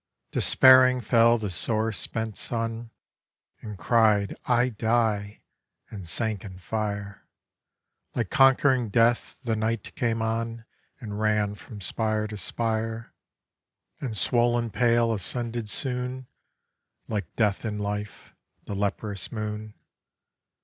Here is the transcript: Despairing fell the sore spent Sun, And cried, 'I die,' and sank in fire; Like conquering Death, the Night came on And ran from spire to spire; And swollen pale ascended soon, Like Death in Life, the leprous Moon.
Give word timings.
Despairing 0.31 0.99
fell 0.99 1.37
the 1.37 1.51
sore 1.51 1.91
spent 1.91 2.35
Sun, 2.35 2.89
And 3.61 3.77
cried, 3.77 4.35
'I 4.47 4.69
die,' 4.69 5.41
and 5.91 6.07
sank 6.07 6.43
in 6.43 6.57
fire; 6.57 7.27
Like 8.15 8.31
conquering 8.31 8.89
Death, 8.89 9.37
the 9.43 9.55
Night 9.55 9.93
came 9.95 10.23
on 10.23 10.65
And 10.99 11.19
ran 11.19 11.53
from 11.53 11.81
spire 11.81 12.25
to 12.29 12.37
spire; 12.37 13.13
And 13.99 14.17
swollen 14.17 14.71
pale 14.71 15.13
ascended 15.13 15.69
soon, 15.69 16.25
Like 17.07 17.35
Death 17.35 17.63
in 17.63 17.77
Life, 17.77 18.33
the 18.65 18.73
leprous 18.73 19.31
Moon. 19.31 19.75